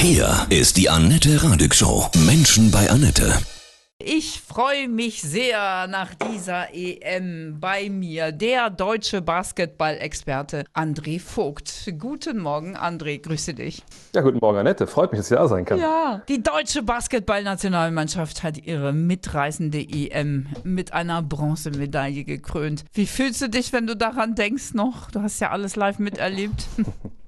[0.00, 2.06] Hier ist die Annette Radig Show.
[2.24, 3.32] Menschen bei Annette.
[3.98, 11.92] Ich freue mich sehr nach dieser EM bei mir, der deutsche Basketball-Experte André Vogt.
[11.98, 13.82] Guten Morgen, André, grüße dich.
[14.14, 14.86] Ja, guten Morgen, Annette.
[14.86, 15.80] Freut mich, dass ich da sein kann.
[15.80, 22.84] Ja, die deutsche Basketballnationalmannschaft hat ihre mitreißende EM mit einer Bronzemedaille gekrönt.
[22.92, 25.10] Wie fühlst du dich, wenn du daran denkst noch?
[25.10, 26.66] Du hast ja alles live miterlebt.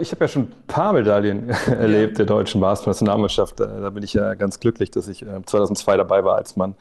[0.00, 3.58] Ich habe ja schon ein paar Medaillen erlebt der deutschen Basketball-Nationalmannschaft.
[3.58, 6.76] Da bin ich ja ganz glücklich, dass ich 2002 äh, dabei war, als man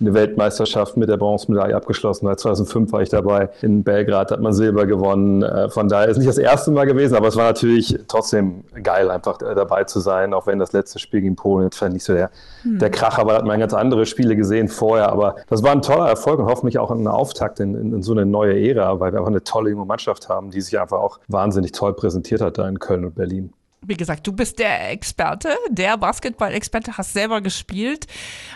[0.00, 2.26] eine Weltmeisterschaft mit der Bronzemedaille abgeschlossen.
[2.26, 3.50] 2005 war ich dabei.
[3.60, 5.42] In Belgrad hat man Silber gewonnen.
[5.42, 8.64] Äh, von daher ist es nicht das erste Mal gewesen, aber es war natürlich trotzdem
[8.82, 12.14] geil, einfach dabei zu sein, auch wenn das letzte Spiel gegen Polen jetzt nicht so
[12.14, 12.30] der,
[12.62, 12.78] hm.
[12.78, 13.32] der Kracher war.
[13.32, 16.46] Da hat man ganz andere Spiele gesehen vorher, aber das war ein toller Erfolg und
[16.46, 19.44] hoffentlich auch ein Auftakt in, in, in so eine neue Ära, weil wir einfach eine
[19.44, 23.04] tolle junge Mannschaft haben, die sich einfach auch wahnsinnig toll präsentiert hat da in Köln
[23.04, 23.52] und Berlin
[23.86, 28.06] wie gesagt, du bist der Experte, der Basketball-Experte, hast selber gespielt,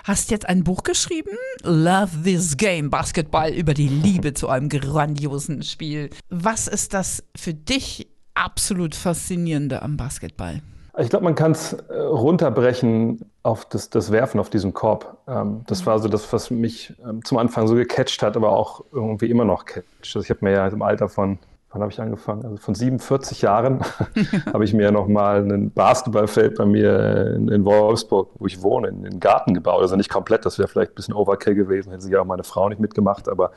[0.05, 5.63] hast jetzt ein Buch geschrieben, Love This Game, Basketball über die Liebe zu einem grandiosen
[5.63, 6.11] Spiel.
[6.29, 10.61] Was ist das für dich absolut Faszinierende am Basketball?
[10.97, 15.19] Ich glaube, man kann es äh, runterbrechen auf das, das, Werfen auf diesem Korb.
[15.27, 18.85] Ähm, das war so das, was mich ähm, zum Anfang so gecatcht hat, aber auch
[18.93, 19.87] irgendwie immer noch catcht.
[20.05, 21.39] Also ich habe mir ja im Alter von
[21.75, 22.45] wann habe ich angefangen?
[22.45, 23.81] Also von 47 Jahren
[24.53, 29.03] habe ich mir nochmal ein Basketballfeld bei mir in, in, Wolfsburg, wo ich wohne, in
[29.03, 29.83] den Garten gebaut.
[29.83, 32.69] Also nicht komplett, das wäre vielleicht ein bisschen Overkill gewesen, hätte sich auch meine Frau
[32.69, 33.51] nicht mitgemacht, aber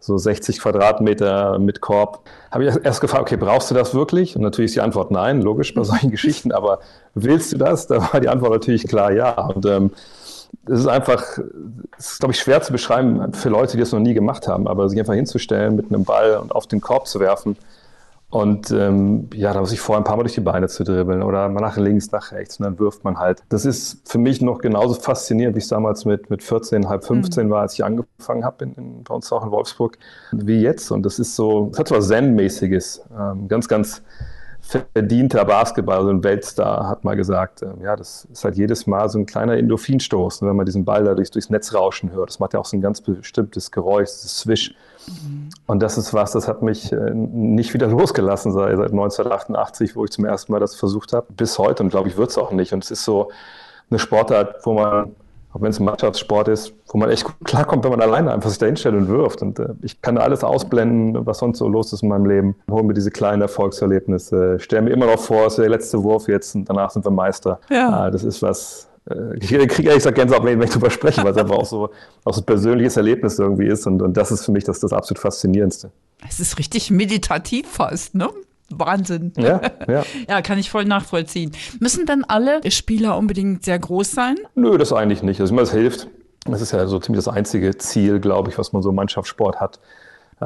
[0.00, 2.20] so 60 Quadratmeter mit Korb.
[2.50, 4.34] Habe ich erst gefragt, okay, brauchst du das wirklich?
[4.34, 6.80] Und natürlich ist die Antwort nein, logisch bei solchen Geschichten, aber
[7.14, 7.86] willst du das?
[7.86, 9.30] Da war die Antwort natürlich klar ja.
[9.30, 9.92] Und ähm,
[10.66, 11.38] es ist einfach,
[11.98, 14.68] es ist, glaube ich, schwer zu beschreiben für Leute, die das noch nie gemacht haben,
[14.68, 17.56] aber sich einfach hinzustellen mit einem Ball und auf den Korb zu werfen
[18.30, 21.24] und ähm, ja, da muss ich vorher ein paar Mal durch die Beine zu dribbeln
[21.24, 23.42] oder mal nach links, nach rechts und dann wirft man halt.
[23.48, 27.46] Das ist für mich noch genauso faszinierend, wie es damals mit, mit 14, halb 15
[27.46, 27.50] mhm.
[27.50, 29.98] war, als ich angefangen habe in, in, bei uns auch in Wolfsburg,
[30.30, 30.92] wie jetzt.
[30.92, 34.00] Und das ist so, es hat so was Zen-mäßiges, ähm, ganz, ganz
[34.70, 39.08] verdienter Basketball, also ein Weltstar hat mal gesagt, äh, ja, das ist halt jedes Mal
[39.08, 42.30] so ein kleiner Endorphinstoß, ne, wenn man diesen Ball da durchs, durchs Netz rauschen hört.
[42.30, 44.74] Das macht ja auch so ein ganz bestimmtes Geräusch, das Swish.
[45.06, 45.48] Mhm.
[45.66, 50.04] Und das ist was, das hat mich äh, nicht wieder losgelassen seit, seit 1988, wo
[50.04, 51.82] ich zum ersten Mal das versucht habe, bis heute.
[51.82, 52.72] Und glaube ich, wird es auch nicht.
[52.72, 53.30] Und es ist so
[53.90, 55.14] eine Sportart, wo man
[55.52, 58.50] auch wenn es ein Mannschaftssport ist, wo man echt gut klarkommt, wenn man alleine einfach
[58.50, 59.42] sich da hinstellt und wirft.
[59.42, 62.56] Und äh, ich kann alles ausblenden, was sonst so los ist in meinem Leben.
[62.70, 66.28] Hol mir diese kleinen Erfolgserlebnisse, stelle mir immer noch vor, es ist der letzte Wurf
[66.28, 67.60] jetzt und danach sind wir Meister.
[67.70, 68.08] Ja.
[68.08, 71.32] Äh, das ist was, äh, ich kriege ehrlich gesagt Gänsehaut, wenn ich darüber spreche, weil
[71.32, 71.90] es einfach auch so,
[72.24, 73.86] auch so ein persönliches Erlebnis irgendwie ist.
[73.86, 75.90] Und, und das ist für mich das, das absolut Faszinierendste.
[76.28, 78.28] Es ist richtig meditativ fast, ne?
[78.70, 79.32] Wahnsinn.
[79.36, 80.02] Ja, ja.
[80.28, 81.52] ja, kann ich voll nachvollziehen.
[81.80, 84.36] Müssen dann alle Spieler unbedingt sehr groß sein?
[84.54, 85.40] Nö, das eigentlich nicht.
[85.40, 86.08] Also, es hilft.
[86.46, 89.60] Das ist ja so ziemlich das einzige Ziel, glaube ich, was man so im Mannschaftssport
[89.60, 89.78] hat.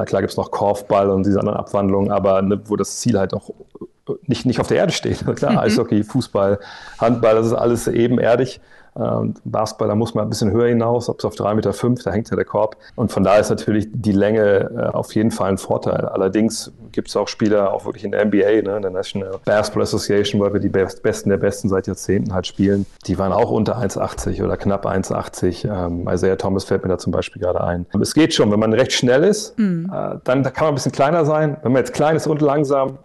[0.03, 3.33] Klar gibt es noch Korfball und diese anderen Abwandlungen, aber ne, wo das Ziel halt
[3.33, 3.49] auch
[4.27, 5.25] nicht, nicht auf der Erde steht.
[5.35, 5.57] Klar, mhm.
[5.59, 6.59] Eishockey, Fußball,
[6.99, 8.59] Handball, das ist alles ebenerdig.
[8.95, 12.03] Und Basketball, da muss man ein bisschen höher hinaus, ob es auf 3,5 Meter, fünf,
[12.03, 12.77] da hängt ja der Korb.
[12.95, 16.05] Und von daher ist natürlich die Länge äh, auf jeden Fall ein Vorteil.
[16.05, 19.83] Allerdings gibt es auch Spieler, auch wirklich in der NBA, ne, in der National Basketball
[19.83, 22.85] Association, wo wir die Besten der Besten seit Jahrzehnten halt spielen.
[23.05, 25.67] Die waren auch unter 1,80 oder knapp 1,80.
[25.67, 27.85] Ähm, Isaiah Thomas fällt mir da zum Beispiel gerade ein.
[28.01, 29.91] Es geht schon, wenn man recht schnell ist, mhm.
[29.93, 31.57] äh, dann da kann man ein bisschen kleiner sein.
[31.63, 32.97] Wenn man jetzt klein ist und langsam,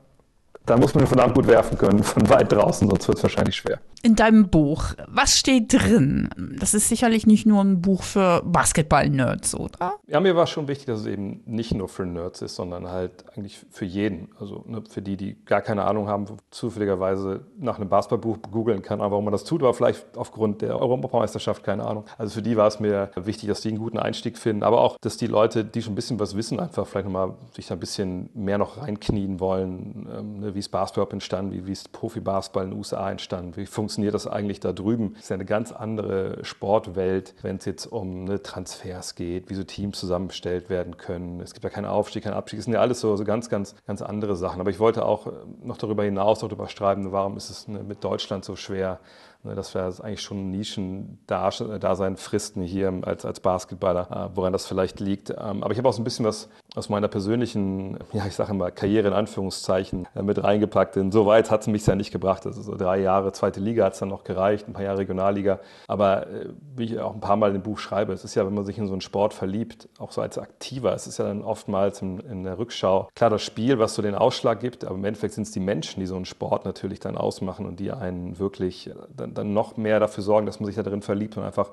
[0.71, 3.81] dann muss man verdammt gut werfen können von weit draußen, sonst wird es wahrscheinlich schwer
[4.03, 6.31] in deinem Buch, was steht drin?
[6.59, 9.95] Das ist sicherlich nicht nur ein Buch für Basketball-Nerds, oder?
[10.07, 13.25] Ja, mir war schon wichtig, dass es eben nicht nur für Nerds ist, sondern halt
[13.37, 14.29] eigentlich für jeden.
[14.41, 19.01] Also ne, für die, die gar keine Ahnung haben, zufälligerweise nach einem Basketballbuch googeln kann,
[19.01, 22.05] warum man das tut, aber vielleicht aufgrund der Europameisterschaft, keine Ahnung.
[22.17, 24.97] Also für die war es mir wichtig, dass die einen guten Einstieg finden, aber auch,
[25.01, 27.81] dass die Leute, die schon ein bisschen was wissen, einfach vielleicht nochmal sich da ein
[27.81, 32.65] bisschen mehr noch reinknien wollen, ähm, ne, wie ist Basketball entstanden, wie, wie ist Profi-Basketball
[32.65, 35.15] in den USA entstanden, wie funktioniert das eigentlich da drüben?
[35.15, 39.55] Es ist ja eine ganz andere Sportwelt, wenn es jetzt um ne, Transfers geht, wie
[39.55, 41.41] so Teams zusammengestellt werden können.
[41.41, 42.59] Es gibt ja keinen Aufstieg, keinen Abstieg.
[42.59, 44.61] Es sind ja alles so, so ganz, ganz, ganz andere Sachen.
[44.61, 45.31] Aber ich wollte auch äh,
[45.63, 49.01] noch darüber hinaus noch darüber schreiben, warum ist es ne, mit Deutschland so schwer?
[49.43, 55.01] Ne, dass wir eigentlich schon Nischen-Dasein fristen hier als, als Basketballer, äh, woran das vielleicht
[55.01, 55.31] liegt.
[55.31, 58.53] Ähm, aber ich habe auch so ein bisschen was aus meiner persönlichen, ja, ich sage
[58.53, 60.97] immer, Karriere in Anführungszeichen äh, mit reingepackt.
[60.97, 62.45] Denn so weit hat es mich ja nicht gebracht.
[62.45, 65.61] Also so drei Jahre zweite Liga hat es dann noch gereicht, ein paar Jahre Regionalliga.
[65.89, 68.55] Aber äh, wie ich auch ein paar Mal im Buch schreibe, es ist ja, wenn
[68.55, 71.43] man sich in so einen Sport verliebt, auch so als Aktiver, es ist ja dann
[71.43, 75.05] oftmals in, in der Rückschau klar das Spiel, was so den Ausschlag gibt, aber im
[75.05, 78.39] Endeffekt sind es die Menschen, die so einen Sport natürlich dann ausmachen und die einen
[78.39, 81.45] wirklich dann dann, dann noch mehr dafür sorgen, dass man sich da drin verliebt und
[81.45, 81.71] einfach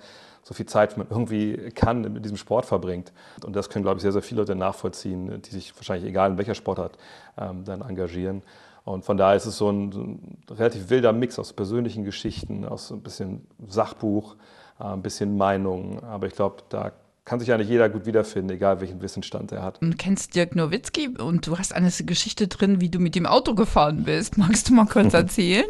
[0.48, 3.12] so viel Zeit, wie man irgendwie kann, mit diesem Sport verbringt.
[3.44, 6.38] Und das können, glaube ich, sehr, sehr viele Leute nachvollziehen, die sich wahrscheinlich, egal in
[6.38, 6.98] welcher Sportart,
[7.38, 8.44] ähm, dann engagieren.
[8.86, 12.64] Und von daher ist es so ein, so ein, relativ wilder Mix aus persönlichen Geschichten,
[12.64, 14.38] aus ein bisschen Sachbuch,
[14.80, 16.02] äh, ein bisschen Meinung.
[16.02, 16.94] Aber ich glaube, da
[17.26, 19.82] kann sich eigentlich jeder gut wiederfinden, egal welchen Wissensstand er hat.
[19.82, 23.54] Du kennst Dirk Nowitzki und du hast eine Geschichte drin, wie du mit dem Auto
[23.54, 24.38] gefahren bist.
[24.38, 25.68] Magst du mal kurz erzählen?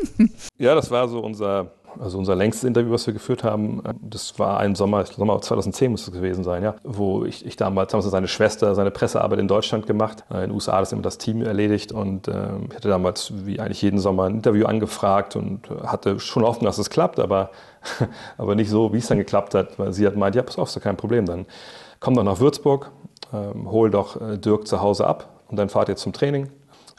[0.60, 4.60] ja, das war so unser also unser längstes Interview, was wir geführt haben, das war
[4.60, 8.28] ein Sommer, Sommer 2010 muss es gewesen sein, ja, wo ich, ich damals, damals seine
[8.28, 12.28] Schwester seine Pressearbeit in Deutschland gemacht, in den USA das immer das Team erledigt und
[12.28, 16.66] äh, ich hatte damals wie eigentlich jeden Sommer ein Interview angefragt und hatte schon Hoffnung,
[16.66, 17.52] dass es klappt, aber,
[18.38, 20.70] aber nicht so, wie es dann geklappt hat, weil sie hat gemeint, ja, pass auf,
[20.70, 21.46] ist doch kein Problem, dann
[22.00, 22.92] komm doch nach Würzburg,
[23.34, 26.50] ähm, hol doch äh, Dirk zu Hause ab und dann fahrt ihr zum Training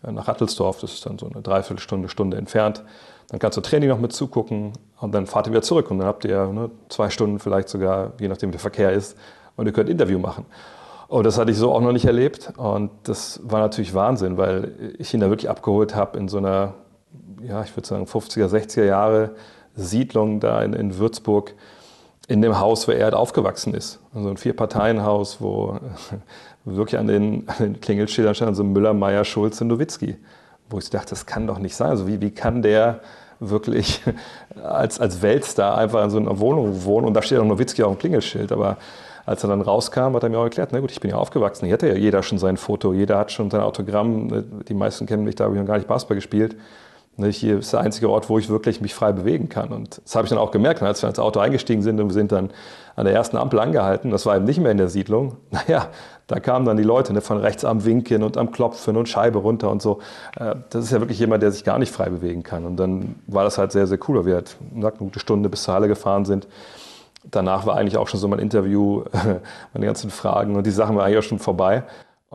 [0.06, 2.85] äh, nach Rattelsdorf, das ist dann so eine Dreiviertelstunde, Stunde entfernt.
[3.29, 6.07] Dann kannst du Training noch mit zugucken und dann fahrt ihr wieder zurück und dann
[6.07, 9.17] habt ihr ne, zwei Stunden vielleicht sogar, je nachdem wie der Verkehr ist,
[9.57, 10.47] und ihr könnt Interview machen.
[11.09, 14.73] Und das hatte ich so auch noch nicht erlebt und das war natürlich Wahnsinn, weil
[14.99, 16.75] ich ihn da wirklich abgeholt habe in so einer,
[17.43, 19.31] ja, ich würde sagen 50er, 60er Jahre
[19.75, 21.55] Siedlung da in, in Würzburg,
[22.29, 24.01] in dem Haus, wo er halt aufgewachsen ist.
[24.15, 25.79] Also ein Vier-Parteien-Haus, wo
[26.65, 30.17] wirklich an den, an den Klingelschildern stand so Müller, Meier, Schulze, Nowitzki
[30.70, 31.91] wo ich dachte, das kann doch nicht sein.
[31.91, 33.00] Also wie, wie kann der
[33.41, 34.03] wirklich
[34.62, 37.94] als, als Weltstar einfach in so einer Wohnung wohnen und da steht auch Nowitzki auf
[37.94, 38.76] dem Klingelschild, aber
[39.26, 41.67] als er dann rauskam, hat er mir auch erklärt, na gut, ich bin ja aufgewachsen,
[41.67, 45.25] hier hat ja jeder schon sein Foto, jeder hat schon sein Autogramm, die meisten kennen
[45.25, 46.56] mich, da habe ich noch gar nicht Basketball gespielt.
[47.26, 49.70] Hier ist der einzige Ort, wo ich wirklich mich frei bewegen kann.
[49.70, 52.15] Und das habe ich dann auch gemerkt, als wir ins Auto eingestiegen sind und wir
[52.15, 52.50] sind dann
[52.94, 54.12] an der ersten Ampel angehalten.
[54.12, 55.37] Das war eben nicht mehr in der Siedlung.
[55.50, 55.88] Naja,
[56.29, 59.38] da kamen dann die Leute ne, von rechts am Winken und am Klopfen und Scheibe
[59.38, 59.99] runter und so.
[60.38, 62.65] Äh, das ist ja wirklich jemand, der sich gar nicht frei bewegen kann.
[62.65, 65.64] Und dann war das halt sehr, sehr cool, weil wir halt eine gute Stunde bis
[65.64, 66.47] zur Halle gefahren sind.
[67.31, 69.03] Danach war eigentlich auch schon so mein Interview,
[69.75, 71.82] meine ganzen Fragen und die Sachen waren eigentlich auch schon vorbei.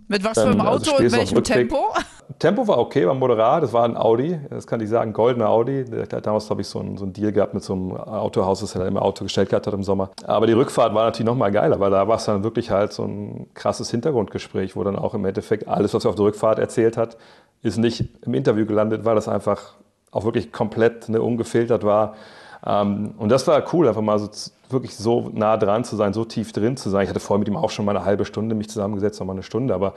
[0.07, 1.93] Mit was für einem also Auto also und welchem Tempo?
[2.39, 3.61] Tempo war okay, war moderat.
[3.61, 5.85] Das war ein Audi, das kann ich sagen, goldener Audi.
[6.23, 8.87] Damals, glaube ich, so ein, so ein Deal gehabt mit so einem Autohaus, das er
[8.87, 10.09] immer Auto gestellt gehabt hat im Sommer.
[10.25, 12.91] Aber die Rückfahrt war natürlich noch mal geiler, weil da war es dann wirklich halt
[12.91, 16.57] so ein krasses Hintergrundgespräch, wo dann auch im Endeffekt alles, was er auf der Rückfahrt
[16.57, 17.17] erzählt hat,
[17.61, 19.73] ist nicht im Interview gelandet, weil das einfach
[20.11, 22.15] auch wirklich komplett ne, ungefiltert war.
[22.65, 24.29] Ähm, und das war cool, einfach mal so
[24.69, 27.03] wirklich so nah dran zu sein, so tief drin zu sein.
[27.03, 29.33] Ich hatte vorher mit ihm auch schon mal eine halbe Stunde mich zusammengesetzt, noch mal
[29.33, 29.93] eine Stunde, aber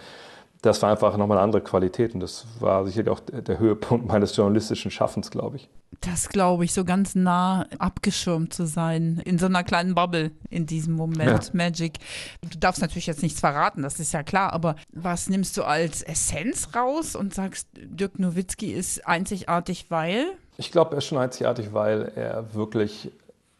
[0.62, 4.34] das war einfach nochmal eine andere Qualität und das war sicherlich auch der Höhepunkt meines
[4.36, 5.68] journalistischen Schaffens, glaube ich.
[6.00, 10.66] Das glaube ich, so ganz nah abgeschirmt zu sein, in so einer kleinen Bubble in
[10.66, 11.50] diesem Moment, ja.
[11.52, 11.98] Magic.
[12.42, 16.02] Du darfst natürlich jetzt nichts verraten, das ist ja klar, aber was nimmst du als
[16.02, 20.36] Essenz raus und sagst, Dirk Nowitzki ist einzigartig, weil?
[20.58, 23.12] Ich glaube, er ist schon einzigartig, weil er wirklich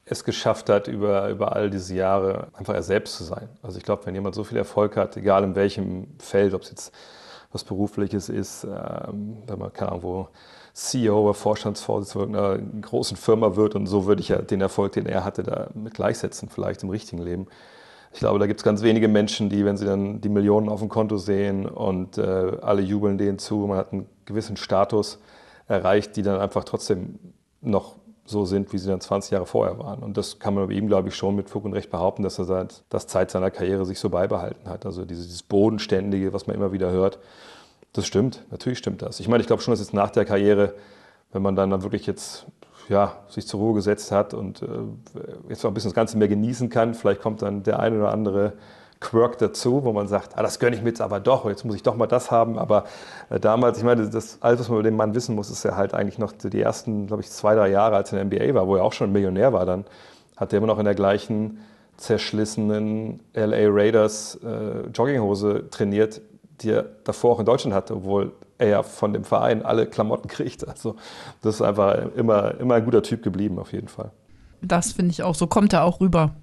[0.07, 3.49] es geschafft hat, über, über all diese Jahre einfach er selbst zu sein.
[3.63, 6.71] Also ich glaube, wenn jemand so viel Erfolg hat, egal in welchem Feld, ob es
[6.71, 6.95] jetzt
[7.53, 10.29] was Berufliches ist, ähm, wenn man, keine Ahnung, wo
[10.75, 15.07] CEO oder Vorstandsvorsitzender einer großen Firma wird und so würde ich ja den Erfolg, den
[15.07, 17.47] er hatte, da mit gleichsetzen, vielleicht im richtigen Leben.
[18.13, 20.81] Ich glaube, da gibt es ganz wenige Menschen, die, wenn sie dann die Millionen auf
[20.81, 25.19] dem Konto sehen und äh, alle jubeln denen zu, man hat einen gewissen Status
[25.69, 27.19] erreicht, die dann einfach trotzdem
[27.61, 30.03] noch so sind, wie sie dann 20 Jahre vorher waren.
[30.03, 32.39] Und das kann man bei ihm, glaube ich, schon mit Fug und Recht behaupten, dass
[32.39, 34.85] er seit das Zeit seiner Karriere sich so beibehalten hat.
[34.85, 37.19] Also dieses Bodenständige, was man immer wieder hört,
[37.93, 38.45] das stimmt.
[38.51, 39.21] Natürlich stimmt das.
[39.21, 40.75] Ich meine, ich glaube schon, dass jetzt nach der Karriere,
[41.33, 42.47] wenn man dann, dann wirklich jetzt
[42.89, 44.67] ja, sich zur Ruhe gesetzt hat und äh,
[45.49, 48.13] jetzt noch ein bisschen das Ganze mehr genießen kann, vielleicht kommt dann der eine oder
[48.13, 48.53] andere
[49.01, 51.77] Quirk dazu, wo man sagt, ah, das gönne ich mir jetzt aber doch, jetzt muss
[51.77, 52.59] ich doch mal das haben.
[52.59, 52.85] Aber
[53.29, 55.77] äh, damals, ich meine, das alles, was man über den Mann wissen muss, ist ja
[55.77, 58.55] halt eigentlich noch die ersten, glaube ich, zwei, drei Jahre, als er in der NBA
[58.55, 59.85] war, wo er auch schon Millionär war, dann
[60.37, 61.59] hat er immer noch in der gleichen
[61.97, 66.21] zerschlissenen LA Raiders äh, Jogginghose trainiert,
[66.61, 70.29] die er davor auch in Deutschland hatte, obwohl er ja von dem Verein alle Klamotten
[70.29, 70.67] kriegt.
[70.67, 70.97] Also
[71.43, 74.11] das ist einfach immer, immer ein guter Typ geblieben, auf jeden Fall.
[74.63, 76.35] Das finde ich auch, so kommt er auch rüber.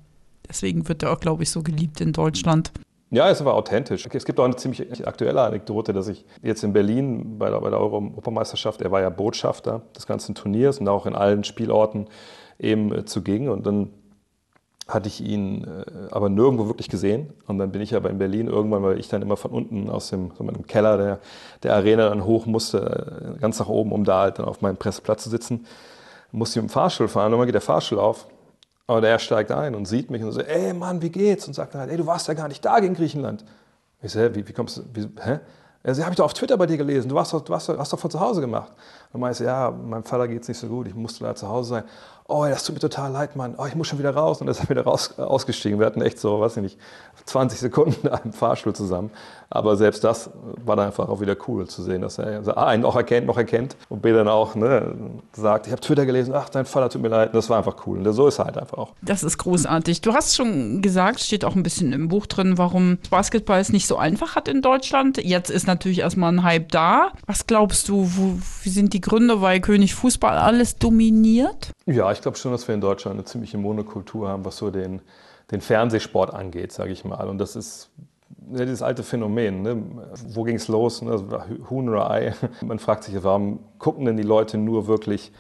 [0.48, 2.72] Deswegen wird er auch, glaube ich, so geliebt in Deutschland.
[3.14, 4.08] Ja, es war authentisch.
[4.12, 7.70] Es gibt auch eine ziemlich aktuelle Anekdote, dass ich jetzt in Berlin bei der, bei
[7.70, 12.08] der Europameisterschaft, er war ja Botschafter des ganzen Turniers und auch in allen Spielorten
[12.58, 13.50] eben äh, zugegen.
[13.50, 13.92] Und dann
[14.88, 17.34] hatte ich ihn äh, aber nirgendwo wirklich gesehen.
[17.46, 20.10] Und dann bin ich aber in Berlin irgendwann, weil ich dann immer von unten aus
[20.10, 21.20] dem, so dem Keller der,
[21.62, 24.78] der Arena dann hoch musste, äh, ganz nach oben, um da halt dann auf meinem
[24.78, 25.68] Presseplatz zu sitzen,
[26.32, 27.32] musste ich dem Fahrstuhl fahren.
[27.32, 28.28] Und dann geht der Fahrstuhl auf
[28.88, 31.48] und er steigt ein und sieht mich und sagt, ey Mann, wie geht's?
[31.48, 33.46] Und sagt dann halt, ey, du warst ja gar nicht da gegen Griechenland.
[34.02, 35.40] Ich so, hä, wie, wie kommst du, wie, hä?
[35.86, 37.68] Er sagt, habe ich doch auf Twitter bei dir gelesen, du, warst doch, du hast,
[37.68, 38.72] hast doch von zu Hause gemacht.
[39.14, 41.84] Und meinte, ja, meinem Vater geht's nicht so gut, ich musste da zu Hause sein
[42.28, 44.40] oh, das tut mir total leid, Mann, oh, ich muss schon wieder raus.
[44.40, 45.80] Und dann ist er wieder raus, ausgestiegen.
[45.80, 46.78] Wir hatten echt so, weiß ich nicht,
[47.26, 49.12] 20 Sekunden im Fahrstuhl zusammen.
[49.50, 50.32] Aber selbst das
[50.66, 53.38] war dann einfach auch wieder cool zu sehen, dass er A, einen auch erkennt, noch
[53.38, 54.96] erkennt und B, dann auch ne,
[55.34, 57.30] sagt, ich habe Twitter gelesen, ach, dein Vater tut mir leid.
[57.30, 58.00] Und das war einfach cool.
[58.00, 58.94] Und so ist er halt einfach auch.
[59.02, 60.02] Das ist großartig.
[60.02, 63.88] Du hast schon gesagt, steht auch ein bisschen im Buch drin, warum Basketball es nicht
[63.88, 65.18] so einfach hat in Deutschland.
[65.24, 67.12] Jetzt ist natürlich erstmal ein Hype da.
[67.28, 71.72] Was glaubst du, wo, wie sind die Gründe, weil König Fußball alles dominiert?
[71.86, 75.02] Ja, ich glaube schon, dass wir in Deutschland eine ziemliche Monokultur haben, was so den,
[75.52, 77.30] den Fernsehsport angeht, sage ich mal.
[77.30, 77.92] Und das ist
[78.52, 79.62] ja, dieses alte Phänomen.
[79.62, 79.84] Ne?
[80.30, 81.02] Wo ging es los?
[81.02, 81.22] Ne?
[81.70, 82.34] Huhn oder Ei?
[82.62, 85.32] Man fragt sich, warum gucken denn die Leute nur wirklich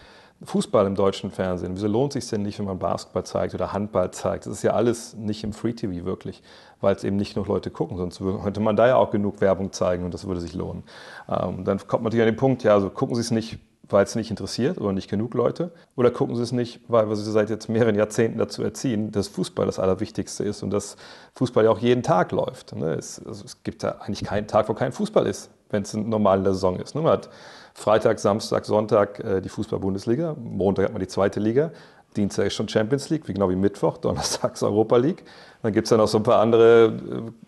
[0.44, 1.76] Fußball im deutschen Fernsehen?
[1.76, 4.46] Wieso lohnt es sich denn nicht, wenn man Basketball zeigt oder Handball zeigt?
[4.46, 6.44] Das ist ja alles nicht im Free TV wirklich,
[6.82, 9.72] weil es eben nicht nur Leute gucken, sonst könnte man da ja auch genug Werbung
[9.72, 10.84] zeigen und das würde sich lohnen.
[11.30, 13.60] Ähm, dann kommt man natürlich an den Punkt, ja, also gucken Sie es nicht
[13.90, 15.72] weil es nicht interessiert oder nicht genug Leute?
[15.96, 19.28] Oder gucken Sie es nicht, weil wir Sie seit jetzt mehreren Jahrzehnten dazu erziehen, dass
[19.28, 20.96] Fußball das Allerwichtigste ist und dass
[21.36, 22.76] Fußball ja auch jeden Tag läuft?
[22.76, 22.94] Ne?
[22.94, 26.38] Es, also es, gibt ja eigentlich keinen Tag, wo kein Fußball ist, wenn es normal
[26.38, 26.96] in der Saison ist.
[26.96, 27.30] Man hat
[27.74, 31.72] Freitag, Samstag, Sonntag äh, die Fußball-Bundesliga, Montag hat man die zweite Liga,
[32.15, 35.24] Dienstag ist schon Champions League, wie genau wie Mittwoch, Donnerstag ist Europa League.
[35.62, 36.94] Dann gibt es ja noch so ein paar andere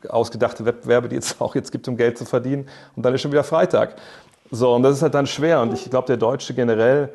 [0.03, 2.67] äh, ausgedachte Wettbewerbe, die es auch jetzt gibt, um Geld zu verdienen.
[2.96, 3.96] Und dann ist schon wieder Freitag.
[4.51, 5.62] So, und das ist halt dann schwer.
[5.62, 7.13] Und ich glaube, der Deutsche generell,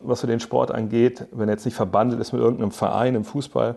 [0.00, 3.24] was für den Sport angeht, wenn er jetzt nicht verbandelt ist mit irgendeinem Verein im
[3.24, 3.76] Fußball,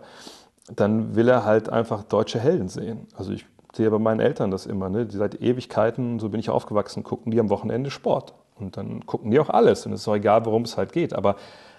[0.76, 3.08] dann will er halt einfach deutsche Helden sehen.
[3.16, 4.90] Also ich sehe bei meinen Eltern das immer.
[4.90, 5.08] Ne?
[5.10, 8.34] Seit Ewigkeiten, so bin ich aufgewachsen, gucken die am Wochenende Sport.
[8.58, 9.86] Und dann gucken die auch alles.
[9.86, 11.14] Und es ist auch egal, worum es halt geht.
[11.14, 11.36] Aber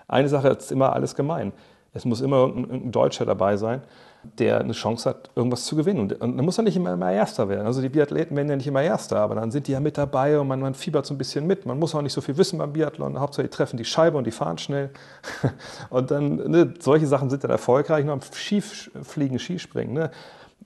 [0.09, 1.53] eine Sache ist immer alles gemein.
[1.95, 3.81] Es muss immer irgendein Deutscher dabei sein,
[4.39, 6.01] der eine Chance hat, irgendwas zu gewinnen.
[6.01, 7.67] Und, und dann muss er nicht immer, immer Erster werden.
[7.67, 10.39] Also die Biathleten werden ja nicht immer Erster, aber dann sind die ja mit dabei
[10.39, 11.65] und man, man fiebert so ein bisschen mit.
[11.65, 13.19] Man muss auch nicht so viel wissen beim Biathlon.
[13.19, 14.91] Hauptsache, die treffen die Scheibe und die fahren schnell.
[15.89, 18.05] und dann, ne, solche Sachen sind dann erfolgreich.
[18.05, 19.95] Nur am Skifliegen, Skispringen.
[19.95, 20.11] Ne?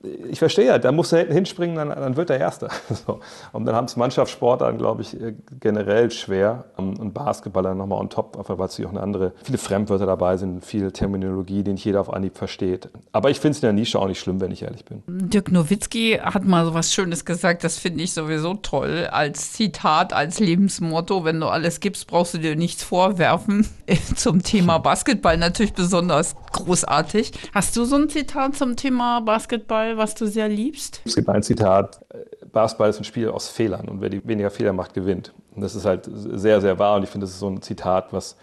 [0.03, 2.69] Ich verstehe da muss er hinten hinspringen, dann, dann wird er Erster.
[3.05, 3.19] So.
[3.51, 6.65] Und dann haben es Mannschaftssportlern, glaube ich, äh, generell schwer.
[6.77, 10.63] Ähm, und Basketballer nochmal on top, weil es auch eine andere, viele Fremdwörter dabei sind,
[10.63, 12.89] viel Terminologie, die nicht jeder auf Anhieb versteht.
[13.11, 15.03] Aber ich finde es in der Nische auch nicht schlimm, wenn ich ehrlich bin.
[15.07, 19.07] Dirk Nowitzki hat mal so was Schönes gesagt, das finde ich sowieso toll.
[19.11, 23.67] Als Zitat, als Lebensmotto, wenn du alles gibst, brauchst du dir nichts vorwerfen.
[24.15, 27.31] Zum Thema Basketball natürlich besonders großartig.
[27.53, 29.97] Hast du so ein Zitat zum Thema Basketball?
[29.97, 31.01] Was du sehr liebst?
[31.05, 32.03] Es gibt ein Zitat,
[32.51, 35.33] Basketball ist ein Spiel aus Fehlern und wer die weniger Fehler macht, gewinnt.
[35.55, 38.13] Und das ist halt sehr, sehr wahr und ich finde, das ist so ein Zitat,
[38.13, 38.35] was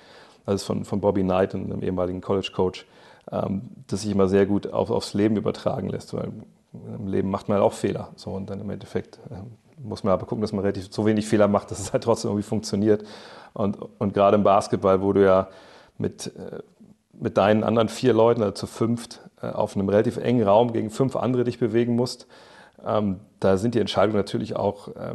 [0.47, 2.87] ist von, von Bobby Knight, einem ehemaligen College-Coach,
[3.31, 6.33] ähm, das sich immer sehr gut auf, aufs Leben übertragen lässt, weil
[6.73, 8.11] im Leben macht man halt auch Fehler.
[8.17, 9.37] So, und dann im Endeffekt äh,
[9.83, 12.31] muss man aber gucken, dass man relativ so wenig Fehler macht, dass es halt trotzdem
[12.31, 13.05] irgendwie funktioniert.
[13.53, 15.49] Und, und gerade im Basketball, wo du ja
[15.99, 16.61] mit, äh,
[17.21, 20.91] mit deinen anderen vier Leuten, also zu fünft, äh, auf einem relativ engen Raum gegen
[20.91, 22.27] fünf andere dich bewegen musst,
[22.85, 25.15] ähm, da sind die Entscheidungen natürlich auch, äh,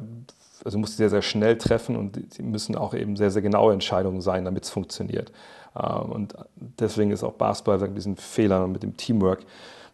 [0.65, 3.73] also musst du sehr, sehr schnell treffen und sie müssen auch eben sehr, sehr genaue
[3.73, 5.31] Entscheidungen sein, damit es funktioniert.
[5.75, 6.35] Ähm, und
[6.79, 9.41] deswegen ist auch Basketball mit diesen Fehlern und mit dem Teamwork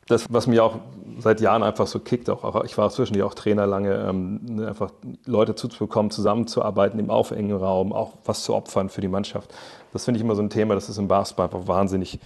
[0.10, 0.75] das, was mir auch
[1.20, 4.92] seit Jahren einfach so kickt, auch, ich war zwischendurch auch Trainer lange, ähm, ne, einfach
[5.25, 9.54] Leute zuzubekommen, zusammenzuarbeiten im aufengen Raum, auch was zu opfern für die Mannschaft.
[9.94, 12.20] Das finde ich immer so ein Thema, das ist im Basketball einfach wahnsinnig,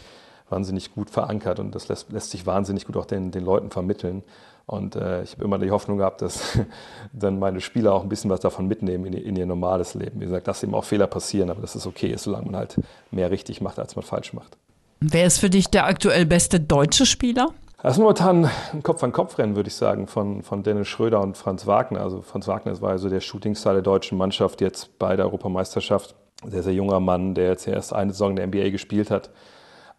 [0.50, 4.24] wahnsinnig gut verankert und das lässt, lässt sich wahnsinnig gut auch den, den Leuten vermitteln.
[4.66, 6.58] Und äh, ich habe immer die Hoffnung gehabt, dass
[7.13, 10.22] dann meine Spieler auch ein bisschen was davon mitnehmen in, in, ihr normales Leben.
[10.22, 12.80] Wie gesagt, dass eben auch Fehler passieren, aber dass es okay ist, solange man halt
[13.12, 14.56] mehr richtig macht, als man falsch macht.
[15.02, 17.50] Wer ist für dich der aktuell beste deutsche Spieler?
[17.84, 22.00] Das ist momentan ein Kopf-an-Kopf-Rennen, würde ich sagen, von, von Dennis Schröder und Franz Wagner.
[22.00, 26.16] Also Franz Wagner war also der Shootingstar der deutschen Mannschaft jetzt bei der Europameisterschaft.
[26.46, 29.30] Sehr, sehr junger Mann, der jetzt erst eine Saison in der NBA gespielt hat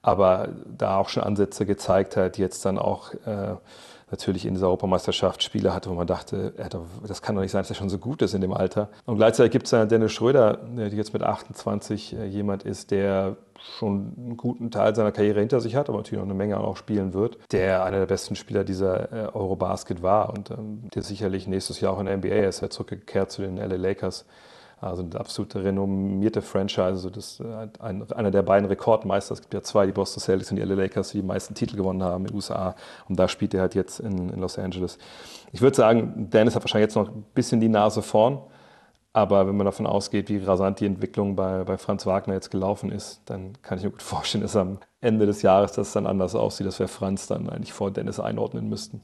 [0.05, 3.55] aber da auch schon Ansätze gezeigt hat, jetzt dann auch äh,
[4.11, 6.52] natürlich in dieser Europameisterschaft Spiele hatte, wo man dachte,
[7.06, 8.88] das kann doch nicht sein, dass er schon so gut ist in dem Alter.
[9.06, 13.37] Und gleichzeitig gibt es dann Dennis Schröder, der jetzt mit 28 äh, jemand ist, der
[13.78, 16.76] schon einen guten Teil seiner Karriere hinter sich hat, aber natürlich noch eine Menge auch
[16.76, 21.46] spielen wird, der einer der besten Spieler dieser äh, Eurobasket war und ähm, der sicherlich
[21.46, 22.62] nächstes Jahr auch in der NBA ist.
[22.62, 24.26] Er zurückgekehrt zu den LA Lakers.
[24.81, 29.35] Also eine absolute renommierte Franchise, also das äh, ein, einer der beiden Rekordmeister.
[29.35, 31.76] Es gibt ja zwei, die Boston Celtics und die LA Lakers, die die meisten Titel
[31.76, 32.75] gewonnen haben in den USA.
[33.09, 34.99] Und da spielt er halt jetzt in, in Los Angeles.
[35.52, 38.40] Ich würde sagen, Dennis hat wahrscheinlich jetzt noch ein bisschen die Nase vorn.
[39.14, 42.90] Aber wenn man davon ausgeht, wie rasant die Entwicklung bei, bei Franz Wagner jetzt gelaufen
[42.90, 46.34] ist, dann kann ich mir gut vorstellen, dass am Ende des Jahres das dann anders
[46.34, 49.02] aussieht, dass wir Franz dann eigentlich vor Dennis einordnen müssten.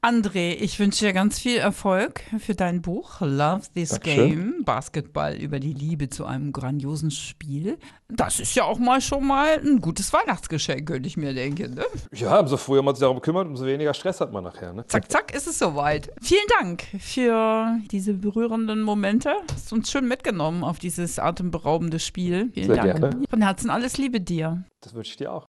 [0.00, 4.28] André, ich wünsche dir ganz viel Erfolg für dein Buch Love This Dankeschön.
[4.28, 7.78] Game, Basketball über die Liebe zu einem grandiosen Spiel.
[8.08, 11.74] Das ist ja auch mal schon mal ein gutes Weihnachtsgeschenk, könnte ich mir denken.
[11.74, 11.84] Ne?
[12.14, 14.72] Ja, umso früher man sich darum kümmert, umso weniger Stress hat man nachher.
[14.72, 14.86] Ne?
[14.86, 16.10] Zack, zack, ist es soweit.
[16.22, 19.32] Vielen Dank für diese berührenden Momente.
[19.52, 22.50] Hast uns schön mitgenommen auf dieses atemberaubende Spiel.
[22.54, 23.00] Vielen Sehr Dank.
[23.00, 23.22] gerne.
[23.28, 24.64] Von Herzen alles Liebe dir.
[24.80, 25.42] Das wünsche ich dir auch.